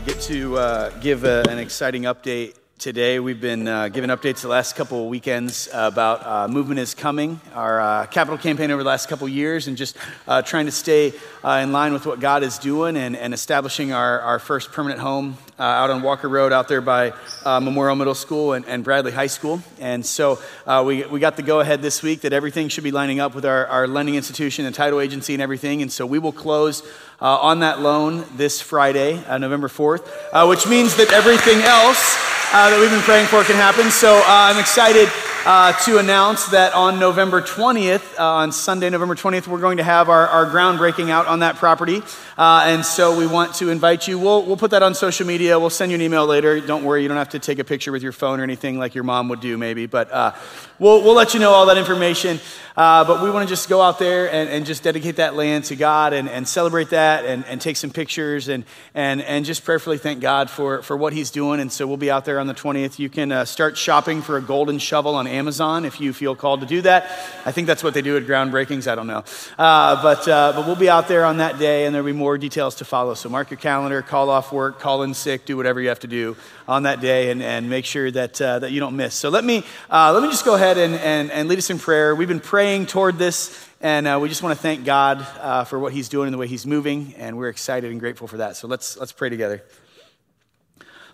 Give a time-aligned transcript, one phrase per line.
[0.00, 3.20] get to uh, give a, an exciting update today.
[3.20, 7.38] We've been uh, giving updates the last couple of weekends about uh, Movement is Coming,
[7.54, 10.72] our uh, capital campaign over the last couple of years, and just uh, trying to
[10.72, 11.12] stay
[11.44, 14.98] uh, in line with what God is doing and, and establishing our, our first permanent
[14.98, 17.12] home uh, out on Walker Road out there by
[17.44, 19.62] Memorial Middle School and, and, Bradley High School.
[19.78, 20.38] And so
[20.82, 23.44] we, we got the go ahead this week that everything should be lining up with
[23.44, 25.82] our, our lending institution and title agency and everything.
[25.82, 26.82] And so we will close
[27.20, 32.78] on that loan this Friday, November 4th, uh, which means that everything else uh, that
[32.78, 33.90] we've been praying for can happen.
[33.90, 35.08] So uh, I'm excited
[35.46, 39.82] uh, to announce that on November 20th, uh, on Sunday, November 20th, we're going to
[39.82, 42.02] have our, our groundbreaking out on that property.
[42.36, 44.18] Uh, and so we want to invite you.
[44.18, 45.58] We'll, we'll put that on social media.
[45.58, 46.60] We'll send you an email later.
[46.60, 48.94] Don't worry, you don't have to take a picture with your phone or anything like
[48.94, 49.86] your mom would do, maybe.
[49.86, 50.32] But uh,
[50.78, 52.38] we'll, we'll let you know all that information.
[52.76, 55.64] Uh, but we want to just go out there and, and just dedicate that land
[55.64, 59.64] to God and, and celebrate that and, and take some pictures and, and, and just
[59.64, 61.60] prayerfully thank God for, for what He's doing.
[61.60, 62.98] And so we'll be out there on the 20th.
[62.98, 66.60] You can uh, start shopping for a golden shovel on Amazon if you feel called
[66.60, 67.04] to do that.
[67.46, 68.90] I think that's what they do at groundbreakings.
[68.90, 69.24] I don't know.
[69.58, 72.36] Uh, but, uh, but we'll be out there on that day, and there'll be more
[72.36, 73.14] details to follow.
[73.14, 76.06] So mark your calendar, call off work, call in sick, do whatever you have to
[76.08, 76.36] do
[76.68, 79.14] on that day, and, and make sure that, uh, that you don't miss.
[79.14, 81.78] So let me, uh, let me just go ahead and, and, and lead us in
[81.78, 82.14] prayer.
[82.14, 83.66] We've been praying toward this.
[83.82, 86.38] And uh, we just want to thank God uh, for what He's doing and the
[86.38, 88.56] way He's moving, and we're excited and grateful for that.
[88.56, 89.64] So let's, let's pray together.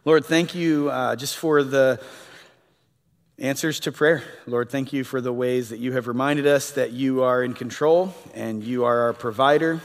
[0.04, 2.00] Lord, thank you uh, just for the
[3.38, 4.22] answers to prayer.
[4.46, 7.52] Lord, thank you for the ways that you have reminded us that you are in
[7.52, 9.80] control and you are our provider.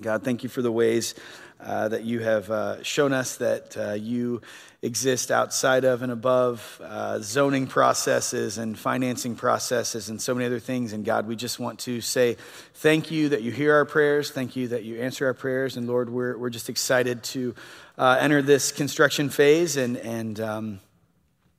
[0.00, 1.16] God, thank you for the ways
[1.60, 4.40] uh, that you have uh, shown us that uh, you
[4.82, 10.60] exist outside of and above uh, zoning processes and financing processes and so many other
[10.60, 10.92] things.
[10.92, 12.36] And God, we just want to say
[12.74, 14.30] thank you that you hear our prayers.
[14.30, 15.76] Thank you that you answer our prayers.
[15.76, 17.54] And Lord, we're, we're just excited to
[17.98, 20.80] uh, enter this construction phase and, and um,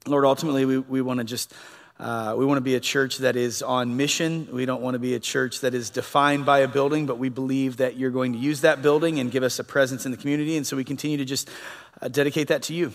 [0.07, 1.53] Lord, ultimately, we, we want to just.
[1.97, 4.49] Uh, we want to be a church that is on mission.
[4.51, 7.29] We don't want to be a church that is defined by a building, but we
[7.29, 10.17] believe that you're going to use that building and give us a presence in the
[10.17, 10.57] community.
[10.57, 11.49] And so we continue to just
[12.01, 12.91] uh, dedicate that to you.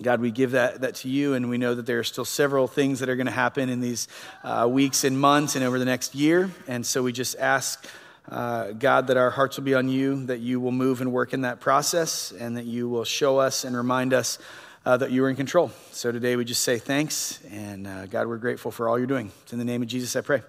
[0.00, 2.68] God, we give that, that to you, and we know that there are still several
[2.68, 4.06] things that are going to happen in these
[4.44, 6.52] uh, weeks and months and over the next year.
[6.68, 7.84] And so we just ask,
[8.28, 11.32] uh, God, that our hearts will be on you, that you will move and work
[11.32, 14.38] in that process, and that you will show us and remind us
[14.86, 15.70] uh, that you were in control.
[15.92, 19.30] So today we just say thanks, and uh, God, we're grateful for all you're doing.
[19.42, 20.42] It's in the name of Jesus I pray.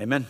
[0.00, 0.26] Amen.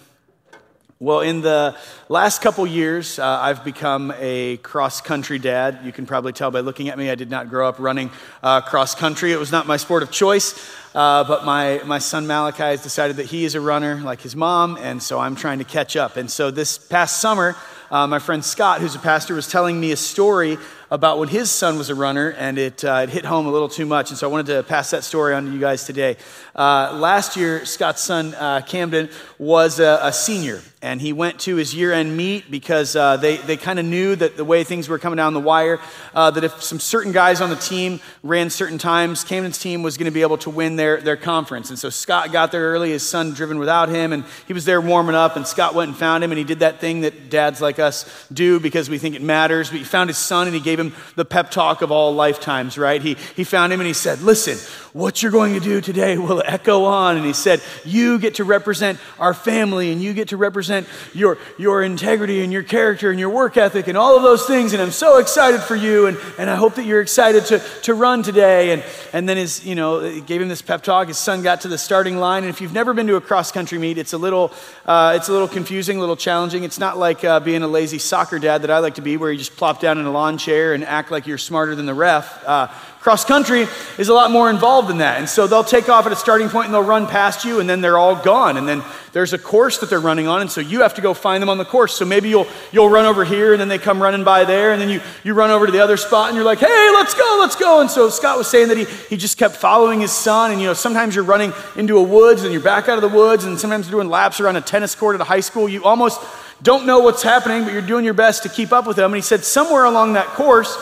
[1.00, 1.76] Well, in the
[2.08, 5.78] last couple years, uh, I've become a cross country dad.
[5.84, 8.10] You can probably tell by looking at me, I did not grow up running
[8.42, 9.32] uh, cross country.
[9.32, 10.58] It was not my sport of choice.
[10.96, 14.34] Uh, but my, my son Malachi has decided that he is a runner like his
[14.34, 16.16] mom, and so I'm trying to catch up.
[16.16, 17.54] And so this past summer,
[17.92, 20.58] uh, my friend Scott, who's a pastor, was telling me a story
[20.90, 23.68] about when his son was a runner, and it, uh, it hit home a little
[23.68, 24.10] too much.
[24.10, 26.16] And so I wanted to pass that story on to you guys today.
[26.54, 31.56] Uh, last year, Scott's son, uh, Camden, was a, a, senior, and he went to
[31.56, 34.88] his year end meet because uh, they, they kind of knew that the way things
[34.88, 35.78] were coming down the wire,
[36.14, 39.96] uh, that if some certain guys on the team ran certain times, Camden's team was
[39.96, 41.70] going to be able to win their, their conference.
[41.70, 44.80] And so Scott got there early, his son driven without him, and he was there
[44.80, 47.60] warming up, and Scott went and found him, and he did that thing that dads
[47.60, 49.70] like us do because we think it matters.
[49.70, 52.78] But he found his son, and he gave him the pep talk of all lifetimes,
[52.78, 53.00] right?
[53.00, 54.58] He, he found him, and he said, Listen,
[54.92, 57.16] what you're going to do today will echo on.
[57.16, 61.38] And he said, You get to represent our family and you get to represent your,
[61.58, 64.72] your integrity and your character and your work ethic and all of those things.
[64.72, 66.06] And I'm so excited for you.
[66.06, 68.72] And, and I hope that you're excited to, to run today.
[68.72, 71.08] And, and then his, you know, gave him this pep talk.
[71.08, 72.42] His son got to the starting line.
[72.42, 74.52] And if you've never been to a cross country meet, it's a little,
[74.86, 76.64] uh, it's a little confusing, a little challenging.
[76.64, 79.30] It's not like uh, being a lazy soccer dad that I like to be, where
[79.30, 81.86] you just plop down in a lawn chair there and act like you're smarter than
[81.86, 82.44] the ref.
[82.46, 82.66] Uh,
[83.00, 83.66] cross country
[83.96, 85.18] is a lot more involved than that.
[85.18, 87.68] And so they'll take off at a starting point and they'll run past you and
[87.68, 88.58] then they're all gone.
[88.58, 88.82] And then
[89.12, 90.42] there's a course that they're running on.
[90.42, 91.94] And so you have to go find them on the course.
[91.94, 94.72] So maybe you'll, you'll run over here and then they come running by there.
[94.72, 97.14] And then you, you run over to the other spot and you're like, hey, let's
[97.14, 97.80] go, let's go.
[97.80, 100.50] And so Scott was saying that he, he just kept following his son.
[100.50, 103.16] And you know, sometimes you're running into a woods and you're back out of the
[103.16, 103.44] woods.
[103.44, 105.66] And sometimes you're doing laps around a tennis court at a high school.
[105.66, 106.20] You almost
[106.62, 109.12] don't know what's happening, but you're doing your best to keep up with them.
[109.12, 110.76] And he said, somewhere along that course,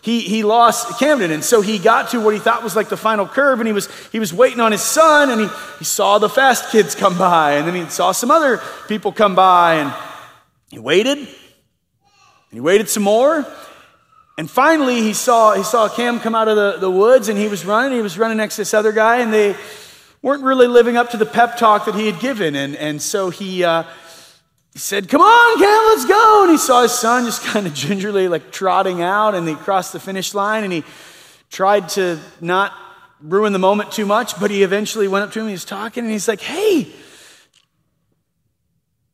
[0.00, 1.30] he, he lost Camden.
[1.30, 3.72] And so he got to what he thought was like the final curve, and he
[3.72, 5.48] was, he was waiting on his son, and he,
[5.78, 9.34] he saw the fast kids come by, and then he saw some other people come
[9.34, 9.92] by, and
[10.70, 11.28] he waited, and
[12.50, 13.46] he waited some more.
[14.38, 17.48] And finally, he saw, he saw Cam come out of the, the woods, and he
[17.48, 17.92] was running.
[17.92, 19.56] He was running next to this other guy, and they
[20.22, 22.54] weren't really living up to the pep talk that he had given.
[22.54, 23.82] And, and so he, uh,
[24.78, 26.42] he said, Come on, Cam, let's go.
[26.44, 29.92] And he saw his son just kind of gingerly like trotting out, and he crossed
[29.92, 30.84] the finish line, and he
[31.50, 32.72] tried to not
[33.20, 36.04] ruin the moment too much, but he eventually went up to him, he was talking,
[36.04, 36.92] and he's like, Hey,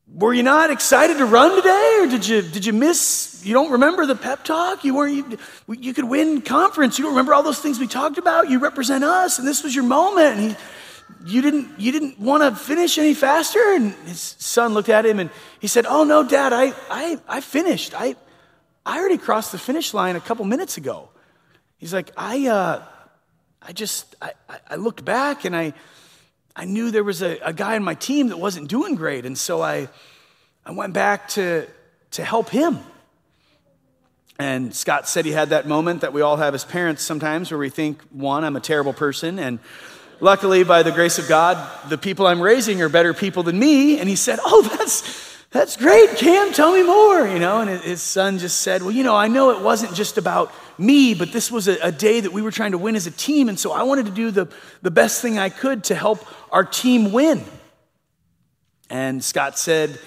[0.07, 3.71] were you not excited to run today or did you did you miss you don't
[3.71, 4.85] remember the pep talk?
[4.85, 5.37] You were you,
[5.67, 6.99] you could win conference.
[6.99, 8.49] You don't remember all those things we talked about.
[8.49, 10.39] You represent us and this was your moment.
[10.39, 10.55] And he
[11.25, 13.59] you didn't, you didn't want to finish any faster?
[13.73, 15.29] And his son looked at him and
[15.59, 17.93] he said, Oh, no, dad, I, I, I finished.
[17.99, 18.15] I,
[18.85, 21.09] I already crossed the finish line a couple minutes ago.
[21.77, 22.83] He's like, I, uh,
[23.61, 24.31] I just, I,
[24.69, 25.73] I looked back and I,
[26.55, 29.25] I knew there was a, a guy on my team that wasn't doing great.
[29.25, 29.89] And so I,
[30.65, 31.67] I went back to,
[32.11, 32.79] to help him.
[34.37, 37.57] And Scott said he had that moment that we all have as parents sometimes where
[37.57, 39.59] we think, one, I'm a terrible person, and
[40.19, 41.57] Luckily, by the grace of God,
[41.89, 43.99] the people I'm raising are better people than me.
[43.99, 47.27] And he said, Oh, that's, that's great, Cam, tell me more.
[47.27, 50.17] You know, and his son just said, Well, you know, I know it wasn't just
[50.17, 53.07] about me, but this was a, a day that we were trying to win as
[53.07, 53.49] a team.
[53.49, 54.47] And so I wanted to do the,
[54.81, 57.43] the best thing I could to help our team win.
[58.89, 59.99] And Scott said,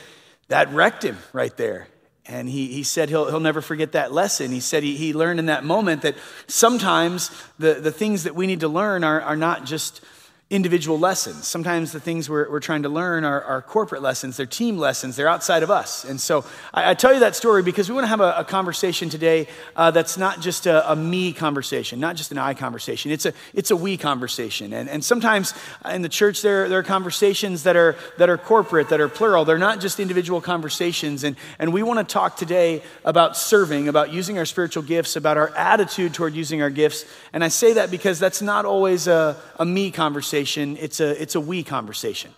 [0.49, 1.89] That wrecked him right there.
[2.29, 4.51] And he, he said he'll, he'll never forget that lesson.
[4.51, 6.15] He said he, he learned in that moment that
[6.47, 10.03] sometimes the, the things that we need to learn are, are not just
[10.51, 11.47] individual lessons.
[11.47, 15.15] Sometimes the things we're, we're trying to learn are, are, corporate lessons, they're team lessons,
[15.15, 16.05] they're outside of us.
[16.05, 16.43] And so
[16.73, 19.47] I, I tell you that story because we want to have a, a conversation today
[19.77, 23.11] uh, that's not just a, a, me conversation, not just an I conversation.
[23.11, 24.73] It's a, it's a we conversation.
[24.73, 25.53] And, and sometimes
[25.91, 29.45] in the church, there, there are conversations that are, that are corporate, that are plural.
[29.45, 31.25] They're not just individual conversations.
[31.25, 35.37] And, and we want to talk today about serving, about using our spiritual gifts, about
[35.37, 37.05] our attitude toward using our gifts.
[37.35, 41.21] And I say that because that's not always a, a me conversation conversation, it's a,
[41.21, 42.31] it's a we conversation.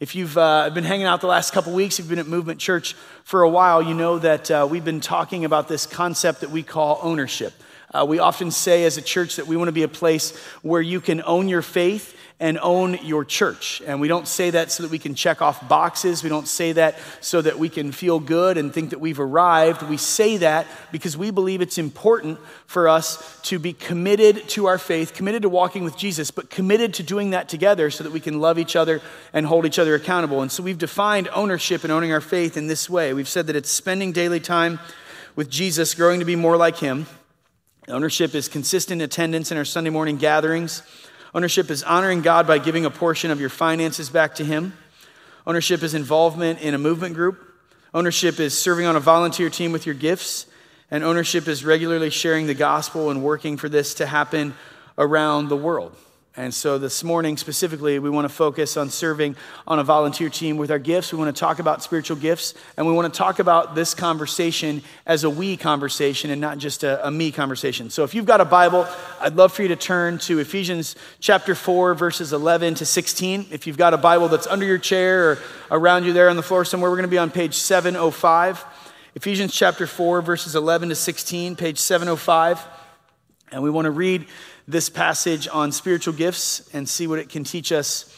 [0.00, 2.94] If you've uh, been hanging out the last couple weeks, you've been at Movement Church
[3.22, 6.64] for a while, you know that uh, we've been talking about this concept that we
[6.64, 7.52] call ownership.
[7.94, 10.82] Uh, we often say as a church that we want to be a place where
[10.82, 13.80] you can own your faith and own your church.
[13.86, 16.24] And we don't say that so that we can check off boxes.
[16.24, 19.82] We don't say that so that we can feel good and think that we've arrived.
[19.82, 24.78] We say that because we believe it's important for us to be committed to our
[24.78, 28.20] faith, committed to walking with Jesus, but committed to doing that together so that we
[28.20, 29.00] can love each other
[29.32, 30.42] and hold each other accountable.
[30.42, 33.14] And so we've defined ownership and owning our faith in this way.
[33.14, 34.80] We've said that it's spending daily time
[35.36, 37.06] with Jesus, growing to be more like him.
[37.88, 40.82] Ownership is consistent attendance in our Sunday morning gatherings.
[41.34, 44.72] Ownership is honoring God by giving a portion of your finances back to Him.
[45.46, 47.38] Ownership is involvement in a movement group.
[47.92, 50.46] Ownership is serving on a volunteer team with your gifts.
[50.90, 54.54] And ownership is regularly sharing the gospel and working for this to happen
[54.96, 55.94] around the world.
[56.36, 59.36] And so this morning, specifically, we want to focus on serving
[59.68, 61.12] on a volunteer team with our gifts.
[61.12, 64.82] We want to talk about spiritual gifts, and we want to talk about this conversation
[65.06, 67.88] as a we conversation and not just a, a, me conversation.
[67.88, 68.88] So if you've got a Bible,
[69.20, 73.46] I'd love for you to turn to Ephesians chapter 4, verses 11 to 16.
[73.52, 75.38] If you've got a Bible that's under your chair or
[75.70, 78.64] around you there on the floor somewhere, we're going to be on page 705.
[79.14, 82.60] Ephesians chapter 4, verses 11 to 16, page 705.
[83.52, 84.26] And we want to read
[84.66, 88.10] this passage on spiritual gifts and see what it can teach us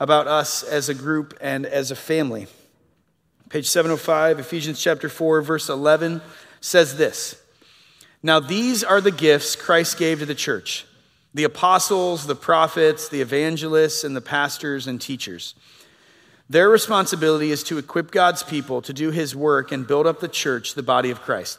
[0.00, 2.46] about us as a group and as a family.
[3.48, 6.22] Page 705, Ephesians chapter 4, verse 11
[6.60, 7.40] says this
[8.22, 10.86] Now these are the gifts Christ gave to the church
[11.34, 15.54] the apostles, the prophets, the evangelists, and the pastors and teachers.
[16.48, 20.28] Their responsibility is to equip God's people to do his work and build up the
[20.28, 21.58] church, the body of Christ.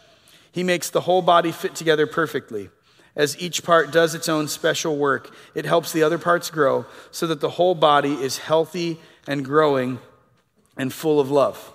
[0.51, 2.69] He makes the whole body fit together perfectly.
[3.15, 7.27] As each part does its own special work, it helps the other parts grow so
[7.27, 9.99] that the whole body is healthy and growing
[10.77, 11.73] and full of love.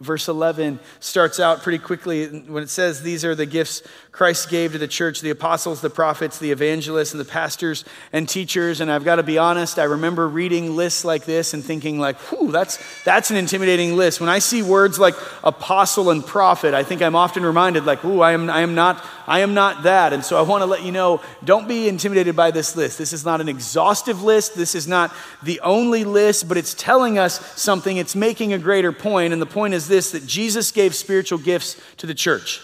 [0.00, 3.82] Verse 11 starts out pretty quickly when it says, These are the gifts
[4.18, 8.28] Christ gave to the church the apostles, the prophets, the evangelists, and the pastors and
[8.28, 8.80] teachers.
[8.80, 12.18] And I've got to be honest, I remember reading lists like this and thinking, like,
[12.22, 14.18] whew, that's, that's an intimidating list.
[14.18, 18.20] When I see words like apostle and prophet, I think I'm often reminded, like, ooh,
[18.20, 20.12] I am, I am, not, I am not that.
[20.12, 22.98] And so I want to let you know don't be intimidated by this list.
[22.98, 27.20] This is not an exhaustive list, this is not the only list, but it's telling
[27.20, 29.32] us something, it's making a greater point.
[29.32, 32.60] And the point is this that Jesus gave spiritual gifts to the church.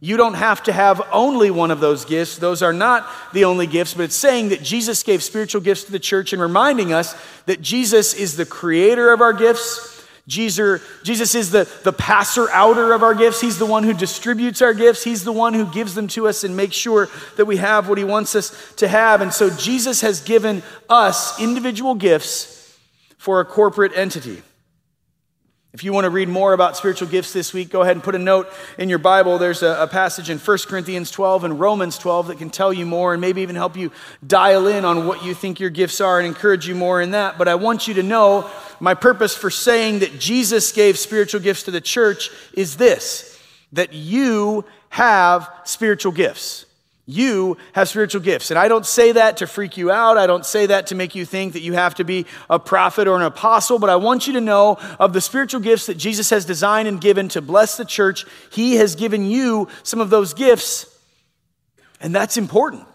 [0.00, 2.36] You don't have to have only one of those gifts.
[2.36, 5.92] Those are not the only gifts, but it's saying that Jesus gave spiritual gifts to
[5.92, 7.14] the church and reminding us
[7.46, 9.92] that Jesus is the creator of our gifts.
[10.26, 13.42] Jesus, is the, the passer outer of our gifts.
[13.42, 15.04] He's the one who distributes our gifts.
[15.04, 17.98] He's the one who gives them to us and makes sure that we have what
[17.98, 19.20] he wants us to have.
[19.20, 22.78] And so Jesus has given us individual gifts
[23.18, 24.42] for a corporate entity.
[25.74, 28.14] If you want to read more about spiritual gifts this week, go ahead and put
[28.14, 29.38] a note in your Bible.
[29.38, 32.86] There's a, a, passage in 1 Corinthians 12 and Romans 12 that can tell you
[32.86, 33.90] more and maybe even help you
[34.24, 37.38] dial in on what you think your gifts are and encourage you more in that.
[37.38, 41.64] But I want you to know my purpose for saying that Jesus gave spiritual gifts
[41.64, 43.36] to the church is this
[43.72, 46.66] that you have spiritual gifts.
[47.06, 48.50] You have spiritual gifts.
[48.50, 50.16] And I don't say that to freak you out.
[50.16, 53.06] I don't say that to make you think that you have to be a prophet
[53.06, 56.30] or an apostle, but I want you to know of the spiritual gifts that Jesus
[56.30, 58.24] has designed and given to bless the church.
[58.50, 60.86] He has given you some of those gifts,
[62.00, 62.86] and that's important.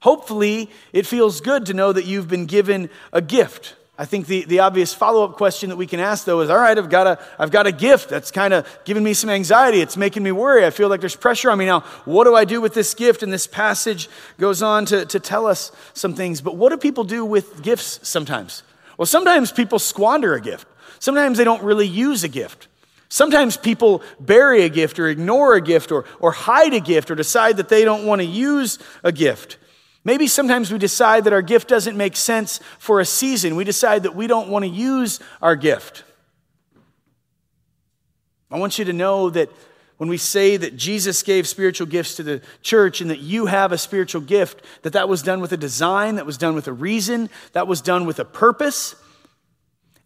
[0.00, 3.76] Hopefully, it feels good to know that you've been given a gift.
[4.00, 6.56] I think the, the obvious follow up question that we can ask, though, is all
[6.56, 9.82] right, I've got a, I've got a gift that's kind of giving me some anxiety.
[9.82, 10.64] It's making me worry.
[10.64, 11.80] I feel like there's pressure on me now.
[12.06, 13.22] What do I do with this gift?
[13.22, 16.40] And this passage goes on to, to tell us some things.
[16.40, 18.62] But what do people do with gifts sometimes?
[18.96, 20.66] Well, sometimes people squander a gift,
[20.98, 22.68] sometimes they don't really use a gift.
[23.10, 27.16] Sometimes people bury a gift or ignore a gift or, or hide a gift or
[27.16, 29.58] decide that they don't want to use a gift.
[30.02, 33.56] Maybe sometimes we decide that our gift doesn't make sense for a season.
[33.56, 36.04] We decide that we don't want to use our gift.
[38.50, 39.50] I want you to know that
[39.98, 43.70] when we say that Jesus gave spiritual gifts to the church and that you have
[43.70, 46.72] a spiritual gift, that that was done with a design, that was done with a
[46.72, 48.96] reason, that was done with a purpose.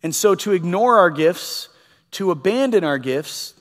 [0.03, 1.69] And so to ignore our gifts,
[2.11, 3.55] to abandon our gifts,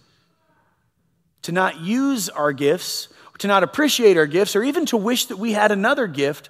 [1.44, 3.10] to not use our gifts,
[3.40, 6.50] to not appreciate our gifts, or even to wish that we had another gift,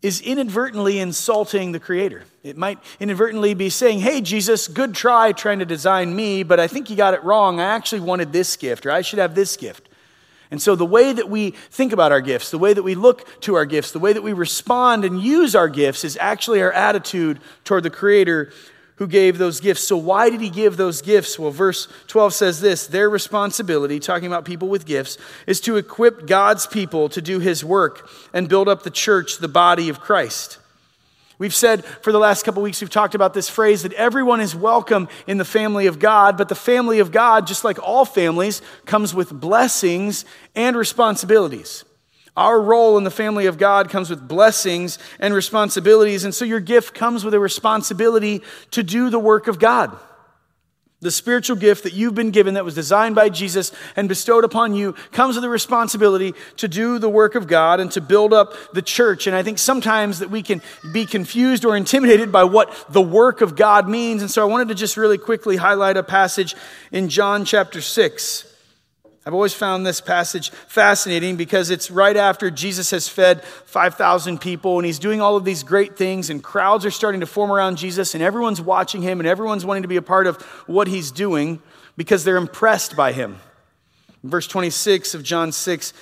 [0.00, 2.22] is inadvertently insulting the Creator.
[2.44, 6.68] It might inadvertently be saying, Hey, Jesus, good try trying to design me, but I
[6.68, 7.58] think you got it wrong.
[7.58, 9.88] I actually wanted this gift, or I should have this gift.
[10.50, 13.40] And so, the way that we think about our gifts, the way that we look
[13.42, 16.72] to our gifts, the way that we respond and use our gifts is actually our
[16.72, 18.52] attitude toward the Creator
[18.98, 19.82] who gave those gifts.
[19.82, 21.38] So, why did he give those gifts?
[21.38, 26.26] Well, verse 12 says this their responsibility, talking about people with gifts, is to equip
[26.26, 30.58] God's people to do his work and build up the church, the body of Christ.
[31.38, 34.56] We've said for the last couple weeks, we've talked about this phrase that everyone is
[34.56, 38.60] welcome in the family of God, but the family of God, just like all families,
[38.84, 40.24] comes with blessings
[40.56, 41.84] and responsibilities.
[42.38, 46.22] Our role in the family of God comes with blessings and responsibilities.
[46.22, 49.98] And so your gift comes with a responsibility to do the work of God.
[51.00, 54.72] The spiritual gift that you've been given, that was designed by Jesus and bestowed upon
[54.72, 58.54] you, comes with a responsibility to do the work of God and to build up
[58.72, 59.26] the church.
[59.26, 63.40] And I think sometimes that we can be confused or intimidated by what the work
[63.40, 64.22] of God means.
[64.22, 66.54] And so I wanted to just really quickly highlight a passage
[66.92, 68.47] in John chapter 6.
[69.28, 74.78] I've always found this passage fascinating because it's right after Jesus has fed 5,000 people
[74.78, 77.76] and he's doing all of these great things, and crowds are starting to form around
[77.76, 81.10] Jesus, and everyone's watching him, and everyone's wanting to be a part of what he's
[81.10, 81.60] doing
[81.94, 83.36] because they're impressed by him.
[84.24, 85.92] Verse 26 of John 6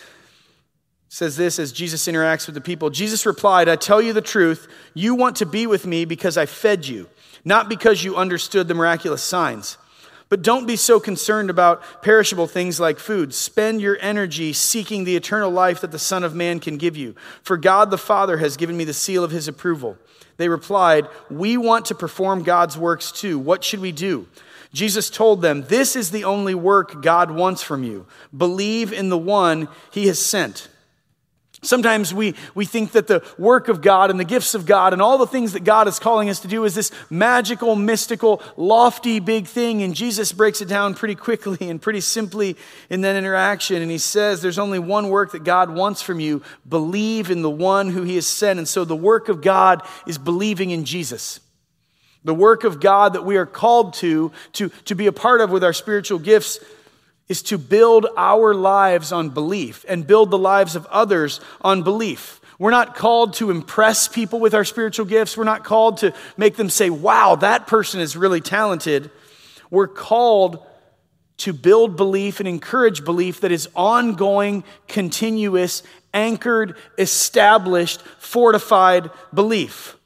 [1.09, 4.69] says this as Jesus interacts with the people Jesus replied, I tell you the truth,
[4.95, 7.09] you want to be with me because I fed you,
[7.45, 9.79] not because you understood the miraculous signs.
[10.29, 13.33] But don't be so concerned about perishable things like food.
[13.33, 17.15] Spend your energy seeking the eternal life that the Son of Man can give you.
[17.43, 19.97] For God the Father has given me the seal of his approval.
[20.37, 23.39] They replied, We want to perform God's works too.
[23.39, 24.27] What should we do?
[24.73, 28.07] Jesus told them, This is the only work God wants from you.
[28.37, 30.69] Believe in the one he has sent.
[31.63, 35.01] Sometimes we, we think that the work of God and the gifts of God and
[35.01, 39.21] all the things that God is calling us to do is this magical, mystical, lofty,
[39.21, 39.83] big thing.
[39.83, 42.57] And Jesus breaks it down pretty quickly and pretty simply
[42.91, 43.81] in that interaction.
[43.81, 47.51] And he says, There's only one work that God wants from you believe in the
[47.51, 48.59] one who he has sent.
[48.59, 51.41] And so the work of God is believing in Jesus.
[52.23, 55.51] The work of God that we are called to, to, to be a part of
[55.51, 56.59] with our spiritual gifts
[57.29, 62.41] is to build our lives on belief and build the lives of others on belief.
[62.59, 65.37] We're not called to impress people with our spiritual gifts.
[65.37, 69.11] We're not called to make them say, wow, that person is really talented.
[69.71, 70.65] We're called
[71.39, 75.83] to build belief and encourage belief that is ongoing, continuous,
[76.15, 79.97] anchored, established, fortified belief.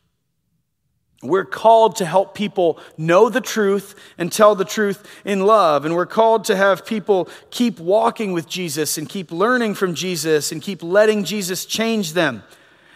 [1.22, 5.84] We're called to help people know the truth and tell the truth in love.
[5.84, 10.50] And we're called to have people keep walking with Jesus and keep learning from Jesus
[10.50, 12.42] and keep letting Jesus change them.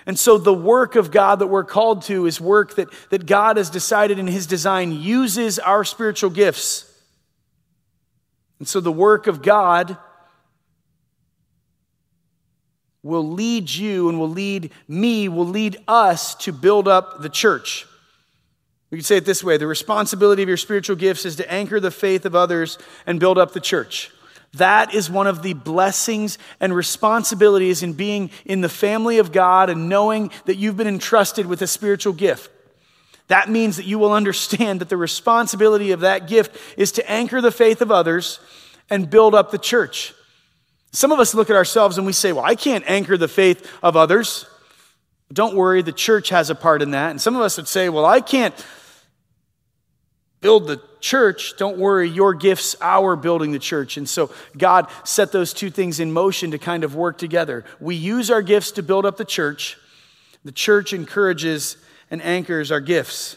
[0.07, 3.57] And so, the work of God that we're called to is work that, that God
[3.57, 6.91] has decided in His design uses our spiritual gifts.
[8.59, 9.97] And so, the work of God
[13.03, 17.87] will lead you and will lead me, will lead us to build up the church.
[18.95, 21.81] We could say it this way the responsibility of your spiritual gifts is to anchor
[21.81, 24.13] the faith of others and build up the church.
[24.53, 29.69] That is one of the blessings and responsibilities in being in the family of God
[29.69, 32.53] and knowing that you've been entrusted with a spiritual gift.
[33.27, 37.41] That means that you will understand that the responsibility of that gift is to anchor
[37.41, 38.39] the faith of others
[38.89, 40.15] and build up the church.
[40.93, 43.69] Some of us look at ourselves and we say, Well, I can't anchor the faith
[43.83, 44.47] of others.
[45.33, 47.11] Don't worry, the church has a part in that.
[47.11, 48.55] And some of us would say, Well, I can't
[50.45, 53.97] build the church, don't worry, your gifts, our building the church.
[53.97, 57.65] And so God set those two things in motion to kind of work together.
[57.81, 59.79] We use our gifts to build up the church,
[60.45, 61.79] the church encourages
[62.11, 63.37] and anchors our gifts.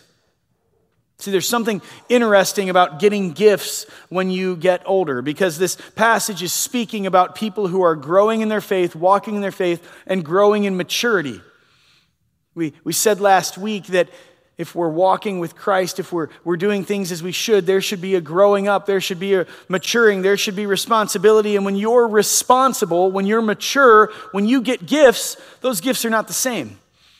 [1.20, 6.52] See, there's something interesting about getting gifts when you get older because this passage is
[6.52, 10.66] speaking about people who are growing in their faith, walking in their faith, and growing
[10.66, 11.40] in maturity.
[12.54, 14.10] We, we said last week that
[14.58, 18.02] if we're walking with Christ, if we're, we're doing things as we should, there should
[18.02, 21.56] be a growing up, there should be a maturing, there should be responsibility.
[21.56, 26.28] And when you're responsible, when you're mature, when you get gifts, those gifts are not
[26.28, 26.80] the same.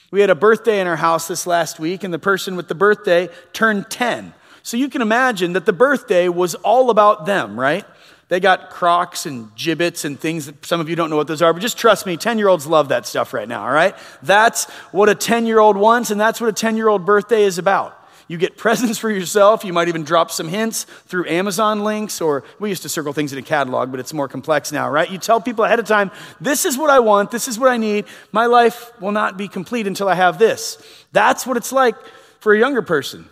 [0.10, 2.76] We had a birthday in our house this last week, and the person with the
[2.76, 4.34] birthday turned 10.
[4.64, 7.86] So you can imagine that the birthday was all about them, right?
[8.30, 11.42] They got crocs and Jibbitz and things that some of you don't know what those
[11.42, 13.96] are, but just trust me, 10 year olds love that stuff right now, all right?
[14.22, 17.44] That's what a 10 year old wants, and that's what a 10 year old birthday
[17.44, 17.94] is about.
[18.28, 19.64] You get presents for yourself.
[19.64, 23.32] You might even drop some hints through Amazon links, or we used to circle things
[23.32, 25.10] in a catalog, but it's more complex now, right?
[25.10, 26.12] You tell people ahead of time,
[26.42, 28.06] this is what I want, this is what I need.
[28.34, 30.78] My life will not be complete until I have this.
[31.14, 31.96] That's what it's like
[32.42, 33.30] for a younger person.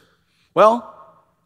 [0.53, 0.93] Well,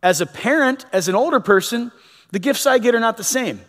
[0.04, 1.92] as a parent, as an older person,
[2.32, 3.62] the gifts I get are not the same.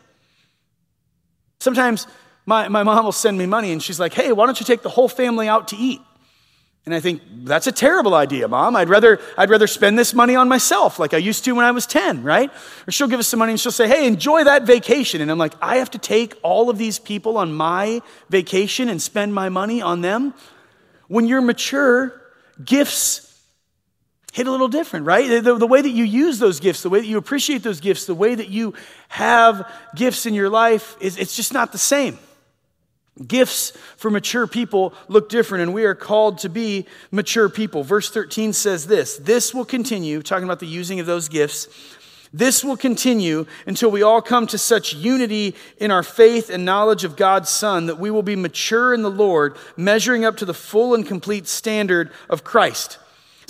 [1.61, 2.07] Sometimes
[2.47, 4.83] my, my mom will send me money and she's like, hey, why don't you take
[4.83, 6.01] the whole family out to eat?
[6.87, 8.75] And I think, that's a terrible idea, mom.
[8.75, 11.71] I'd rather, I'd rather spend this money on myself like I used to when I
[11.73, 12.51] was 10, right?
[12.89, 15.21] Or she'll give us some money and she'll say, hey, enjoy that vacation.
[15.21, 19.01] And I'm like, I have to take all of these people on my vacation and
[19.01, 20.33] spend my money on them?
[21.09, 22.19] When you're mature,
[22.65, 23.30] gifts
[24.33, 25.43] hit a little different, right?
[25.43, 28.07] The, the, way that you use those gifts, the way that you appreciate those gifts,
[28.07, 28.75] the way that you
[29.09, 32.19] have gifts in your life, is, it's just not the same.
[33.27, 37.83] Gifts for mature people look different, and we are called to be mature people.
[37.83, 41.69] Verse 13 says this This will continue, talking about the using of those gifts.
[42.33, 47.03] This will continue until we all come to such unity in our faith and knowledge
[47.03, 50.55] of God's Son that we will be mature in the Lord, measuring up to the
[50.55, 52.99] full and complete standard of Christ.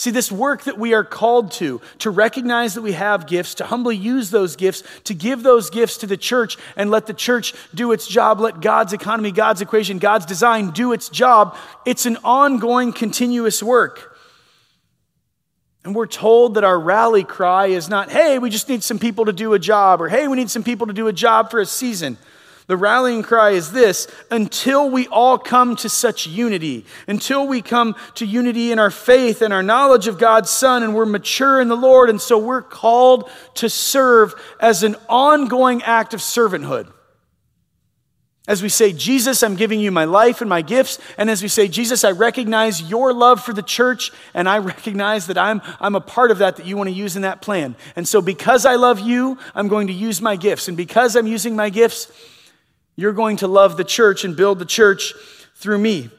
[0.01, 3.67] See, this work that we are called to, to recognize that we have gifts, to
[3.67, 7.53] humbly use those gifts, to give those gifts to the church and let the church
[7.75, 12.17] do its job, let God's economy, God's equation, God's design do its job, it's an
[12.25, 14.17] ongoing, continuous work.
[15.85, 19.27] And we're told that our rally cry is not, hey, we just need some people
[19.27, 21.61] to do a job, or hey, we need some people to do a job for
[21.61, 22.17] a season.
[22.71, 27.97] The rallying cry is this until we all come to such unity, until we come
[28.15, 31.67] to unity in our faith and our knowledge of God's Son, and we're mature in
[31.67, 32.11] the Lord.
[32.11, 36.93] And so we're called to serve as an ongoing act of servanthood.
[38.47, 41.01] As we say, Jesus, I'm giving you my life and my gifts.
[41.19, 45.27] And as we say, Jesus, I recognize your love for the church, and I recognize
[45.27, 47.75] that I'm, I'm a part of that that you want to use in that plan.
[47.97, 50.69] And so, because I love you, I'm going to use my gifts.
[50.69, 52.13] And because I'm using my gifts,
[53.01, 55.15] you're going to love the church and build the church
[55.57, 56.11] through me.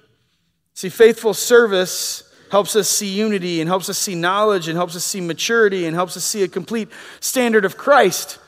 [0.74, 5.06] See, faithful service helps us see unity and helps us see knowledge and helps us
[5.06, 6.90] see maturity and helps us see a complete
[7.20, 8.40] standard of Christ.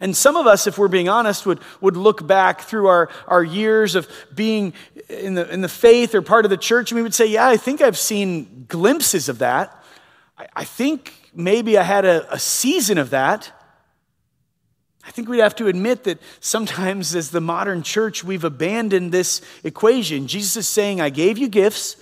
[0.00, 3.44] And some of us, if we're being honest, would, would look back through our, our
[3.44, 4.74] years of being
[5.08, 7.46] in the, in the faith or part of the church, and we would say, Yeah,
[7.46, 9.82] I think I've seen glimpses of that.
[10.36, 13.52] I, I think maybe I had a, a season of that.
[15.06, 19.42] I think we'd have to admit that sometimes, as the modern church, we've abandoned this
[19.62, 20.26] equation.
[20.26, 21.96] Jesus is saying, I gave you gifts.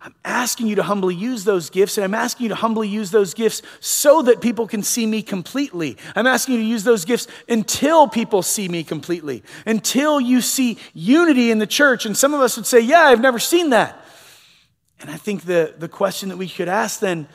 [0.00, 3.10] I'm asking you to humbly use those gifts, and I'm asking you to humbly use
[3.10, 5.96] those gifts so that people can see me completely.
[6.14, 10.78] I'm asking you to use those gifts until people see me completely, until you see
[10.94, 12.06] unity in the church.
[12.06, 14.04] And some of us would say, Yeah, I've never seen that.
[15.00, 17.28] And I think the, the question that we should ask then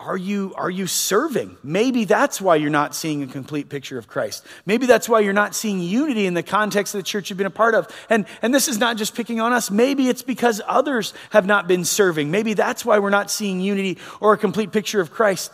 [0.00, 1.58] are you, are you serving?
[1.62, 4.46] Maybe that's why you're not seeing a complete picture of Christ.
[4.64, 7.46] Maybe that's why you're not seeing unity in the context of the church you've been
[7.46, 7.86] a part of.
[8.08, 9.70] And, and this is not just picking on us.
[9.70, 12.30] Maybe it's because others have not been serving.
[12.30, 15.52] Maybe that's why we're not seeing unity or a complete picture of Christ.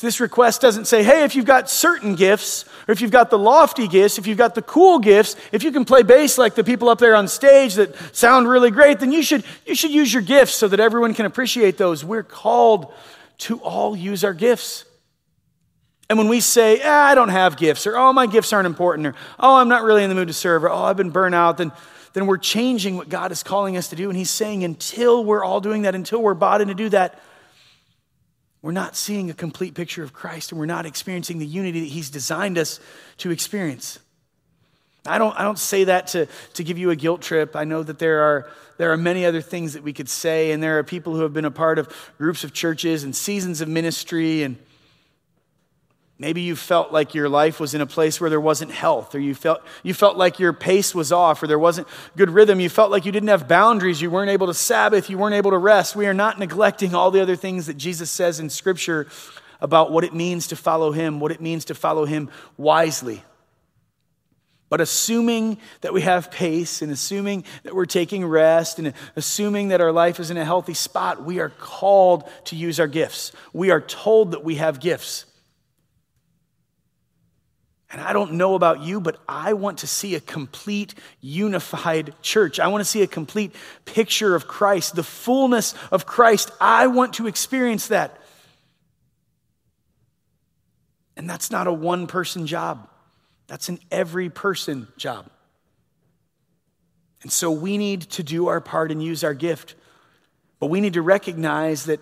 [0.00, 3.38] This request doesn't say, hey, if you've got certain gifts, or if you've got the
[3.38, 6.64] lofty gifts, if you've got the cool gifts, if you can play bass like the
[6.64, 10.12] people up there on stage that sound really great, then you should, you should use
[10.12, 12.02] your gifts so that everyone can appreciate those.
[12.02, 12.92] We're called
[13.38, 14.86] to all use our gifts.
[16.08, 19.06] And when we say, eh, I don't have gifts, or oh, my gifts aren't important,
[19.06, 21.34] or oh, I'm not really in the mood to serve, or oh, I've been burnt
[21.34, 21.72] out, then,
[22.14, 24.08] then we're changing what God is calling us to do.
[24.08, 27.20] And He's saying, until we're all doing that, until we're bought in to do that,
[28.62, 31.86] we're not seeing a complete picture of Christ and we're not experiencing the unity that
[31.86, 32.80] He's designed us
[33.18, 33.98] to experience.
[35.06, 37.56] I don't, I don't say that to, to give you a guilt trip.
[37.56, 40.62] I know that there are, there are many other things that we could say, and
[40.62, 43.68] there are people who have been a part of groups of churches and seasons of
[43.68, 44.58] ministry and
[46.20, 49.18] Maybe you felt like your life was in a place where there wasn't health, or
[49.18, 52.60] you felt, you felt like your pace was off, or there wasn't good rhythm.
[52.60, 54.02] You felt like you didn't have boundaries.
[54.02, 55.08] You weren't able to Sabbath.
[55.08, 55.96] You weren't able to rest.
[55.96, 59.06] We are not neglecting all the other things that Jesus says in Scripture
[59.62, 62.28] about what it means to follow Him, what it means to follow Him
[62.58, 63.24] wisely.
[64.68, 69.80] But assuming that we have pace and assuming that we're taking rest and assuming that
[69.80, 73.32] our life is in a healthy spot, we are called to use our gifts.
[73.54, 75.24] We are told that we have gifts.
[77.90, 82.60] And I don't know about you, but I want to see a complete, unified church.
[82.60, 83.52] I want to see a complete
[83.84, 86.52] picture of Christ, the fullness of Christ.
[86.60, 88.16] I want to experience that.
[91.16, 92.88] And that's not a one person job,
[93.48, 95.28] that's an every person job.
[97.22, 99.74] And so we need to do our part and use our gift.
[100.58, 102.00] But we need to recognize that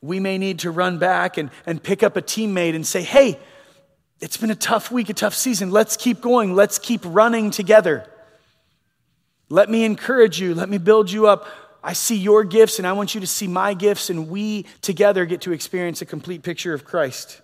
[0.00, 3.38] we may need to run back and, and pick up a teammate and say, hey,
[4.20, 5.70] it's been a tough week, a tough season.
[5.70, 6.54] Let's keep going.
[6.54, 8.08] Let's keep running together.
[9.48, 10.54] Let me encourage you.
[10.54, 11.46] Let me build you up.
[11.84, 15.24] I see your gifts and I want you to see my gifts, and we together
[15.24, 17.40] get to experience a complete picture of Christ.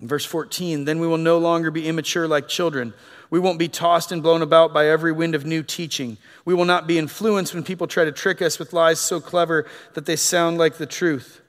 [0.00, 2.92] In verse 14, then we will no longer be immature like children.
[3.30, 6.18] We won't be tossed and blown about by every wind of new teaching.
[6.44, 9.66] We will not be influenced when people try to trick us with lies so clever
[9.94, 11.40] that they sound like the truth.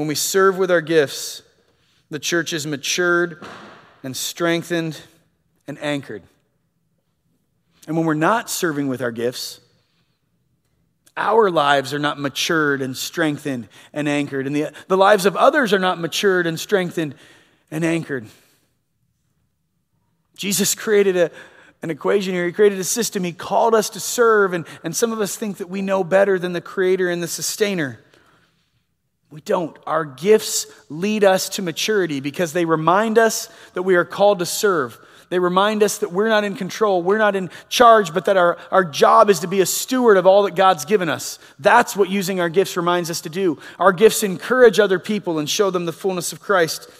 [0.00, 1.42] When we serve with our gifts,
[2.08, 3.44] the church is matured
[4.02, 4.98] and strengthened
[5.68, 6.22] and anchored.
[7.86, 9.60] And when we're not serving with our gifts,
[11.18, 15.74] our lives are not matured and strengthened and anchored, and the, the lives of others
[15.74, 17.14] are not matured and strengthened
[17.70, 18.24] and anchored.
[20.34, 21.30] Jesus created a,
[21.82, 22.46] an equation here.
[22.46, 23.22] He created a system.
[23.22, 26.38] He called us to serve, and, and some of us think that we know better
[26.38, 28.00] than the creator and the sustainer.
[29.30, 29.76] We don't.
[29.86, 34.46] Our gifts lead us to maturity because they remind us that we are called to
[34.46, 34.98] serve.
[35.28, 38.58] They remind us that we're not in control, we're not in charge, but that our,
[38.72, 41.38] our job is to be a steward of all that God's given us.
[41.60, 43.60] That's what using our gifts reminds us to do.
[43.78, 46.90] Our gifts encourage other people and show them the fullness of Christ.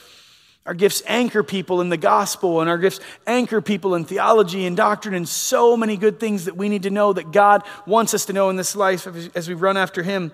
[0.64, 4.76] Our gifts anchor people in the gospel, and our gifts anchor people in theology and
[4.76, 8.26] doctrine and so many good things that we need to know that God wants us
[8.26, 10.30] to know in this life as we run after Him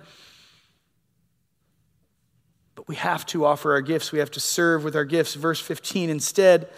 [2.87, 4.12] we have to offer our gifts.
[4.12, 5.35] We have to serve with our gifts.
[5.35, 6.68] Verse 15, instead,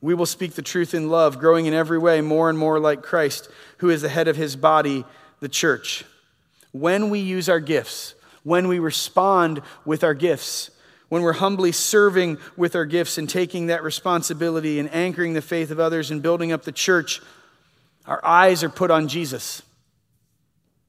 [0.00, 3.02] we will speak the truth in love, growing in every way more and more like
[3.02, 5.04] Christ, who is the head of his body,
[5.40, 6.04] the church.
[6.72, 10.70] When we use our gifts, when we respond with our gifts,
[11.08, 15.70] when we're humbly serving with our gifts and taking that responsibility and anchoring the faith
[15.70, 17.20] of others and building up the church,
[18.06, 19.62] our eyes are put on Jesus.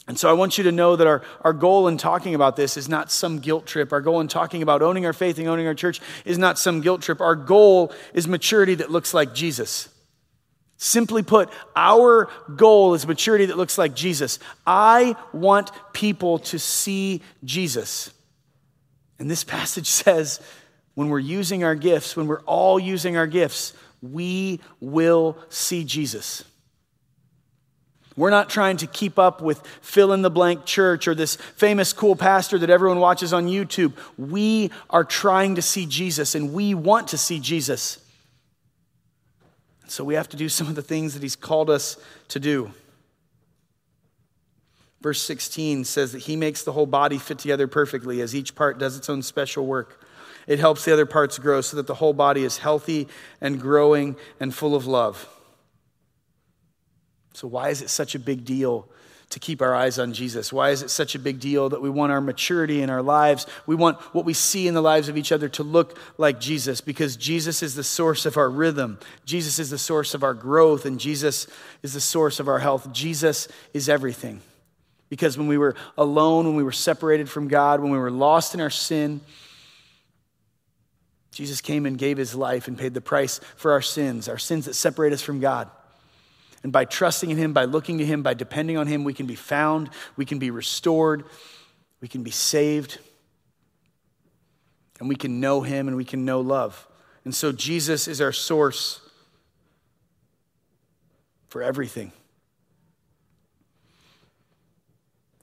[0.09, 2.77] And so I want you to know that our, our goal in talking about this
[2.77, 3.93] is not some guilt trip.
[3.93, 6.81] Our goal in talking about owning our faith and owning our church is not some
[6.81, 7.21] guilt trip.
[7.21, 9.87] Our goal is maturity that looks like Jesus.
[10.77, 14.39] Simply put, our goal is maturity that looks like Jesus.
[14.65, 18.11] I want people to see Jesus.
[19.19, 20.41] And this passage says
[20.95, 26.43] when we're using our gifts, when we're all using our gifts, we will see Jesus.
[28.19, 31.93] We're not trying to keep up with fill in the blank church or this famous
[31.93, 33.93] cool pastor that everyone watches on YouTube.
[34.17, 37.97] We are trying to see Jesus and we want to see Jesus.
[39.87, 41.95] So we have to do some of the things that he's called us
[42.27, 42.73] to do.
[44.99, 48.77] Verse 16 says that he makes the whole body fit together perfectly as each part
[48.77, 50.05] does its own special work.
[50.45, 53.07] It helps the other parts grow so that the whole body is healthy
[53.39, 55.38] and growing and full of love.
[57.33, 58.87] So, why is it such a big deal
[59.29, 60.51] to keep our eyes on Jesus?
[60.51, 63.45] Why is it such a big deal that we want our maturity in our lives?
[63.67, 66.81] We want what we see in the lives of each other to look like Jesus
[66.81, 68.99] because Jesus is the source of our rhythm.
[69.25, 71.47] Jesus is the source of our growth, and Jesus
[71.83, 72.91] is the source of our health.
[72.91, 74.41] Jesus is everything.
[75.09, 78.53] Because when we were alone, when we were separated from God, when we were lost
[78.53, 79.21] in our sin,
[81.31, 84.65] Jesus came and gave his life and paid the price for our sins, our sins
[84.65, 85.69] that separate us from God.
[86.63, 89.25] And by trusting in Him, by looking to Him, by depending on Him, we can
[89.25, 91.23] be found, we can be restored,
[92.01, 92.99] we can be saved,
[94.99, 96.87] and we can know Him and we can know love.
[97.23, 99.01] And so Jesus is our source
[101.47, 102.11] for everything.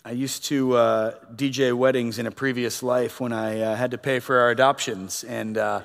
[0.05, 3.99] I used to uh, DJ weddings in a previous life when I uh, had to
[3.99, 5.81] pay for our adoptions, and uh,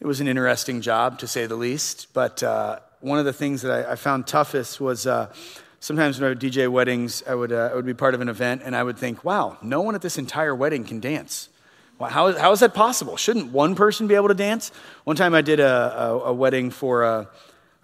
[0.00, 2.14] it was an interesting job to say the least.
[2.14, 5.32] But uh, one of the things that I, I found toughest was uh,
[5.80, 8.28] sometimes when I would DJ weddings, I would, uh, I would be part of an
[8.28, 11.48] event and I would think, wow, no one at this entire wedding can dance.
[11.98, 13.16] Well, how, is, how is that possible?
[13.16, 14.70] Shouldn't one person be able to dance?
[15.04, 17.28] One time I did a, a, a wedding for a,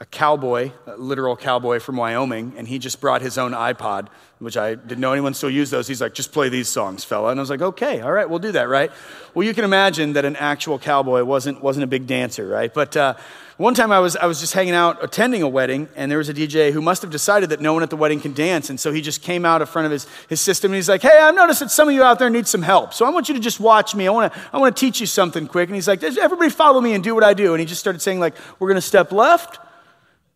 [0.01, 4.07] a cowboy, a literal cowboy from Wyoming, and he just brought his own iPod,
[4.39, 5.89] which I didn't know anyone still used those.
[5.89, 7.31] He's like, just play these songs, fella.
[7.31, 8.93] And I was like, okay, all right, we'll do that, right?
[9.35, 12.73] Well, you can imagine that an actual cowboy wasn't, wasn't a big dancer, right?
[12.73, 13.15] But uh,
[13.57, 16.29] one time I was, I was just hanging out attending a wedding, and there was
[16.29, 18.71] a DJ who must have decided that no one at the wedding can dance.
[18.71, 21.03] And so he just came out in front of his, his system and he's like,
[21.03, 22.95] Hey, I've noticed that some of you out there need some help.
[22.95, 24.07] So I want you to just watch me.
[24.07, 25.69] I want to I want to teach you something quick.
[25.69, 27.53] And he's like, Everybody follow me and do what I do.
[27.53, 29.59] And he just started saying, like, we're gonna step left,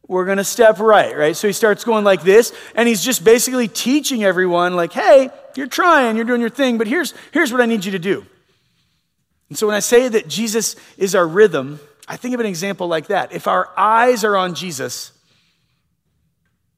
[0.08, 1.36] we're gonna step right, right?
[1.36, 5.66] So he starts going like this, and he's just basically teaching everyone, like, hey, you're
[5.66, 8.26] trying, you're doing your thing, but here's here's what I need you to do.
[9.48, 12.88] And so when I say that Jesus is our rhythm, I think of an example
[12.88, 13.32] like that.
[13.32, 15.12] If our eyes are on Jesus,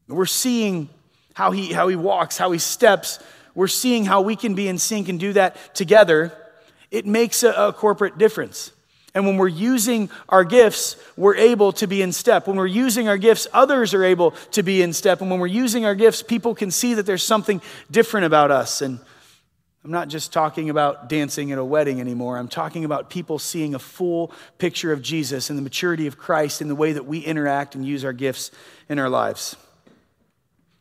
[0.09, 0.89] we're seeing
[1.35, 3.21] how he, how he walks, how he steps,
[3.55, 6.33] we're seeing how we can be in sync and do that together,
[6.91, 8.73] it makes a, a corporate difference.
[9.15, 12.49] And when we're using our gifts, we're able to be in step.
[12.49, 15.21] When we're using our gifts, others are able to be in step.
[15.21, 18.83] And when we're using our gifts, people can see that there's something different about us.
[18.83, 18.99] And
[19.85, 22.39] I'm not just talking about dancing at a wedding anymore.
[22.39, 26.61] I'm talking about people seeing a full picture of Jesus and the maturity of Christ
[26.61, 28.51] in the way that we interact and use our gifts
[28.89, 29.57] in our lives.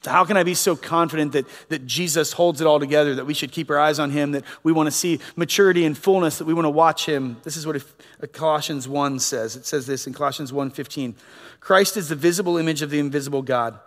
[0.05, 3.33] How can I be so confident that, that Jesus holds it all together, that we
[3.33, 6.45] should keep our eyes on him, that we want to see maturity and fullness, that
[6.45, 7.37] we want to watch him?
[7.43, 9.55] This is what uh, Colossians 1 says.
[9.55, 11.15] It says this in Colossians 1:15.
[11.59, 13.79] Christ is the visible image of the invisible God.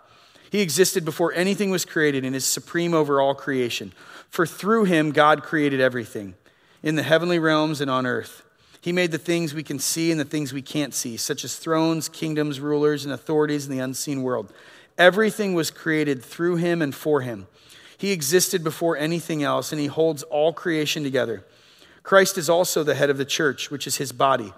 [0.49, 3.93] He existed before anything was created and is supreme over all creation.
[4.29, 6.35] For through him, God created everything
[6.81, 8.43] in the heavenly realms and on earth.
[8.81, 11.57] He made the things we can see and the things we can't see, such as
[11.57, 14.53] thrones, kingdoms, rulers, and authorities in the unseen world.
[14.97, 17.47] Everything was created through him and for him.
[17.97, 21.45] He existed before anything else, and he holds all creation together.
[22.03, 24.53] Christ is also the head of the church, which is his body.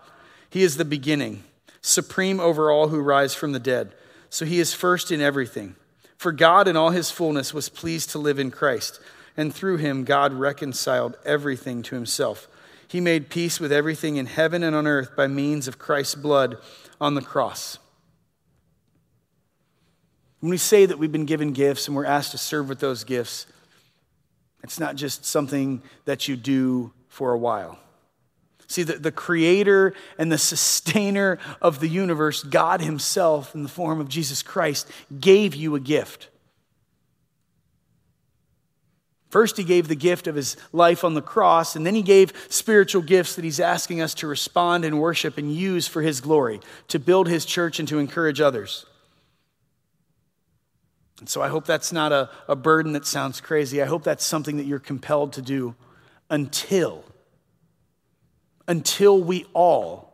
[0.50, 1.44] He is the beginning,
[1.82, 3.94] supreme over all who rise from the dead.
[4.30, 5.76] So he is first in everything.
[6.18, 9.00] For God in all his fullness was pleased to live in Christ
[9.40, 12.50] and through him, God reconciled everything to himself.
[12.90, 16.58] He made peace with everything in heaven and on earth by means of Christ's blood
[17.00, 17.80] on the cross.
[20.40, 23.04] When we say that we've been given gifts and we're asked to serve with those
[23.04, 23.46] gifts,
[24.64, 27.80] it's not just something that you do for a while.
[28.68, 34.00] See, the, the creator and the sustainer of the universe, God Himself, in the form
[34.00, 34.88] of Jesus Christ,
[35.20, 36.30] gave you a gift.
[39.30, 42.34] First, he gave the gift of his life on the cross, and then he gave
[42.50, 46.60] spiritual gifts that he's asking us to respond and worship and use for his glory,
[46.88, 48.88] to build his church and to encourage others.
[51.20, 53.82] And so I hope that's not a, a burden that sounds crazy.
[53.82, 55.76] I hope that's something that you're compelled to do
[56.30, 57.04] until,
[58.68, 60.14] until we all,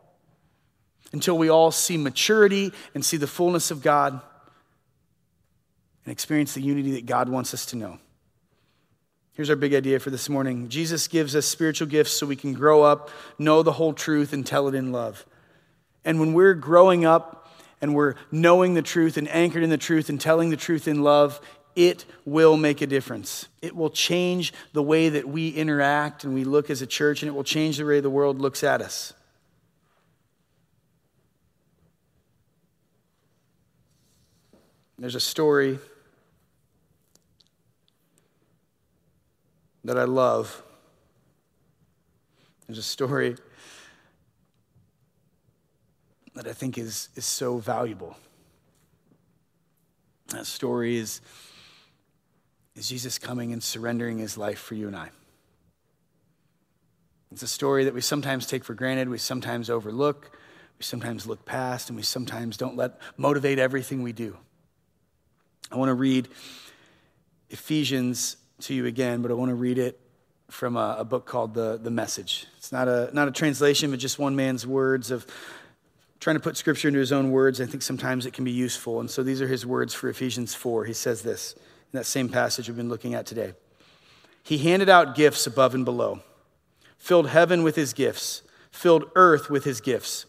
[1.12, 4.20] until we all see maturity and see the fullness of God
[6.04, 7.98] and experience the unity that God wants us to know.
[9.32, 12.54] Here's our big idea for this morning Jesus gives us spiritual gifts so we can
[12.54, 15.26] grow up, know the whole truth, and tell it in love.
[16.04, 17.45] And when we're growing up
[17.80, 21.02] and we're knowing the truth and anchored in the truth and telling the truth in
[21.02, 21.40] love,
[21.74, 23.48] it will make a difference.
[23.60, 27.28] It will change the way that we interact and we look as a church, and
[27.28, 29.12] it will change the way the world looks at us.
[34.98, 35.78] There's a story
[39.84, 40.62] that I love.
[42.66, 43.36] There's a story
[46.36, 48.16] that I think is, is so valuable.
[50.28, 51.20] That story is,
[52.74, 55.10] is Jesus coming and surrendering his life for you and I.
[57.32, 60.38] It's a story that we sometimes take for granted, we sometimes overlook,
[60.78, 64.36] we sometimes look past, and we sometimes don't let motivate everything we do.
[65.72, 66.28] I want to read
[67.50, 69.98] Ephesians to you again, but I want to read it
[70.50, 72.46] from a, a, book called the, the Message.
[72.56, 75.26] It's not a, not a translation, but just one man's words of
[76.20, 77.60] trying to put scripture into his own words.
[77.60, 79.00] I think sometimes it can be useful.
[79.00, 80.84] And so these are his words for Ephesians 4.
[80.84, 83.54] He says this in that same passage we've been looking at today.
[84.42, 86.20] He handed out gifts above and below,
[86.98, 90.26] filled heaven with his gifts, filled earth with his gifts.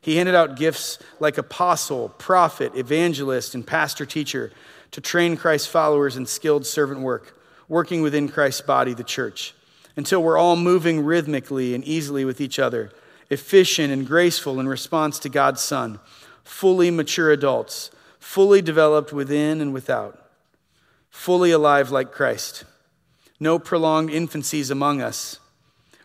[0.00, 4.50] He handed out gifts like apostle, prophet, evangelist, and pastor teacher
[4.92, 7.36] to train Christ's followers in skilled servant work
[7.68, 9.54] working within Christ's body, the church,
[9.96, 12.90] until we're all moving rhythmically and easily with each other,
[13.30, 16.00] efficient and graceful in response to God's Son,
[16.44, 20.30] fully mature adults, fully developed within and without,
[21.08, 22.64] fully alive like Christ.
[23.38, 25.38] No prolonged infancies among us.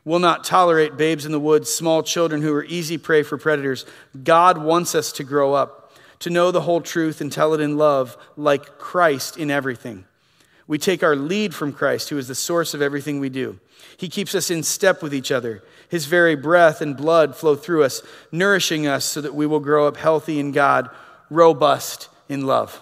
[0.06, 3.86] Will not tolerate babes in the woods, small children who are easy prey for predators.
[4.24, 7.76] God wants us to grow up, to know the whole truth and tell it in
[7.76, 10.06] love, like Christ in everything.
[10.68, 13.60] We take our lead from Christ, who is the source of everything we do.
[13.98, 15.64] He keeps us in step with each other.
[15.90, 18.02] His very breath and blood flow through us,
[18.32, 20.90] nourishing us so that we will grow up healthy in God,
[21.30, 22.82] robust in love.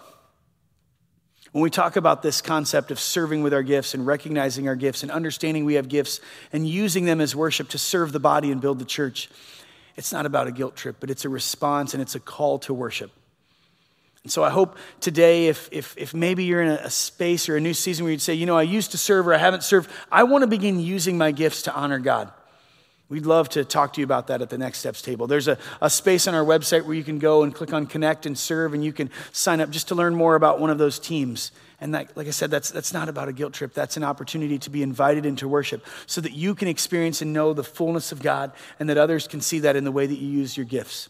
[1.51, 5.03] When we talk about this concept of serving with our gifts and recognizing our gifts
[5.03, 6.19] and understanding we have gifts
[6.51, 9.29] and using them as worship to serve the body and build the church,
[9.95, 12.73] it's not about a guilt trip, but it's a response and it's a call to
[12.73, 13.11] worship.
[14.23, 17.59] And so I hope today, if, if, if maybe you're in a, space or a
[17.59, 19.89] new season where you'd say, you know, I used to serve or I haven't served,
[20.11, 22.31] I want to begin using my gifts to honor God.
[23.09, 25.27] We'd love to talk to you about that at the Next Steps table.
[25.27, 28.25] There's a, a space on our website where you can go and click on Connect
[28.25, 30.97] and Serve, and you can sign up just to learn more about one of those
[30.99, 31.51] teams.
[31.81, 33.73] And that, like I said, that's, that's not about a guilt trip.
[33.73, 37.53] That's an opportunity to be invited into worship so that you can experience and know
[37.53, 40.29] the fullness of God and that others can see that in the way that you
[40.29, 41.09] use your gifts.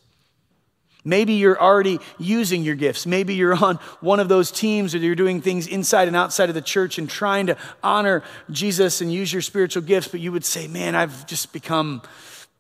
[1.05, 3.05] Maybe you're already using your gifts.
[3.05, 6.55] Maybe you're on one of those teams or you're doing things inside and outside of
[6.55, 10.45] the church and trying to honor Jesus and use your spiritual gifts, but you would
[10.45, 12.01] say, Man, I've just become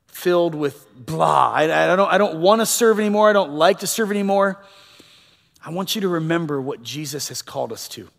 [0.07, 1.51] filled with blah.
[1.51, 3.29] I, I don't, I don't want to serve anymore.
[3.29, 4.61] I don't like to serve anymore.
[5.65, 8.09] I want you to remember what Jesus has called us to.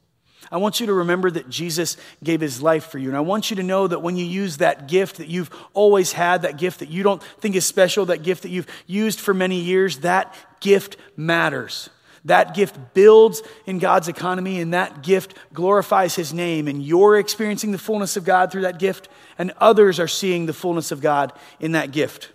[0.50, 3.08] I want you to remember that Jesus gave his life for you.
[3.08, 6.12] And I want you to know that when you use that gift that you've always
[6.12, 9.34] had, that gift that you don't think is special, that gift that you've used for
[9.34, 11.90] many years, that gift matters.
[12.24, 16.68] That gift builds in God's economy, and that gift glorifies His name.
[16.68, 20.54] And you're experiencing the fullness of God through that gift, and others are seeing the
[20.54, 22.32] fullness of God in that gift.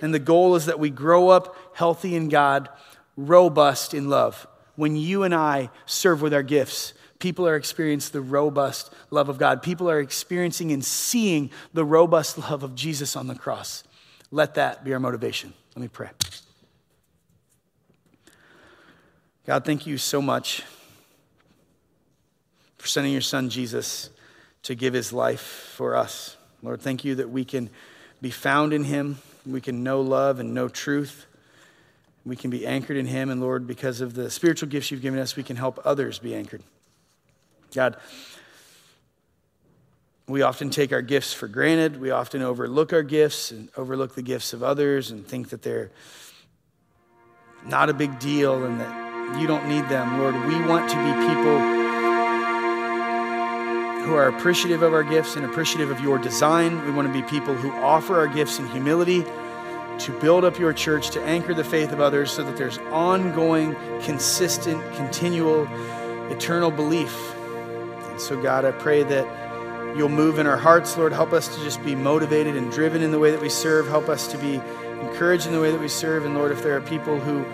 [0.00, 2.68] And the goal is that we grow up healthy in God,
[3.16, 4.46] robust in love.
[4.74, 9.38] When you and I serve with our gifts, people are experiencing the robust love of
[9.38, 9.62] God.
[9.62, 13.84] People are experiencing and seeing the robust love of Jesus on the cross.
[14.30, 15.52] Let that be our motivation.
[15.74, 16.10] Let me pray.
[19.46, 20.62] God, thank you so much
[22.76, 24.10] for sending your son Jesus
[24.64, 26.36] to give his life for us.
[26.62, 27.70] Lord, thank you that we can
[28.20, 31.24] be found in him, we can know love and know truth.
[32.26, 35.18] We can be anchored in him, and Lord, because of the spiritual gifts you've given
[35.18, 36.62] us, we can help others be anchored.
[37.74, 37.96] God,
[40.26, 42.00] we often take our gifts for granted.
[42.00, 45.90] We often overlook our gifts and overlook the gifts of others and think that they're
[47.66, 50.18] not a big deal and that you don't need them.
[50.18, 51.58] Lord, we want to be people
[54.04, 56.84] who are appreciative of our gifts and appreciative of your design.
[56.86, 59.22] We want to be people who offer our gifts in humility
[59.98, 63.74] to build up your church, to anchor the faith of others so that there's ongoing,
[64.02, 65.66] consistent, continual,
[66.30, 67.34] eternal belief.
[68.18, 71.12] And so, God, I pray that you'll move in our hearts, Lord.
[71.12, 73.86] Help us to just be motivated and driven in the way that we serve.
[73.86, 74.54] Help us to be
[75.00, 76.24] encouraged in the way that we serve.
[76.24, 77.44] And Lord, if there are people who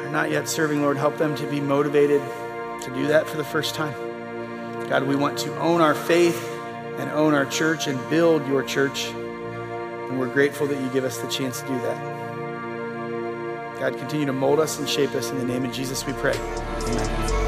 [0.00, 2.22] are not yet serving, Lord, help them to be motivated
[2.80, 3.92] to do that for the first time.
[4.88, 6.42] God, we want to own our faith
[6.96, 9.08] and own our church and build your church.
[9.08, 12.14] And we're grateful that you give us the chance to do that.
[13.80, 15.28] God, continue to mold us and shape us.
[15.28, 16.38] In the name of Jesus, we pray.
[16.38, 17.43] Amen.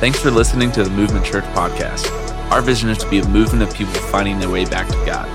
[0.00, 2.10] Thanks for listening to the Movement Church podcast.
[2.50, 5.28] Our vision is to be a movement of people finding their way back to God.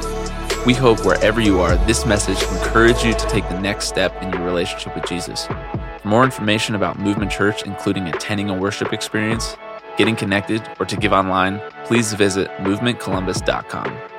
[0.66, 4.32] We hope wherever you are, this message encourage you to take the next step in
[4.32, 5.48] your relationship with Jesus.
[5.48, 9.56] For more information about Movement Church, including attending a worship experience,
[9.98, 14.19] getting connected, or to give online, please visit movementcolumbus.com.